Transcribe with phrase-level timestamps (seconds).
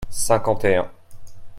[0.09, 0.89] cinquante et un.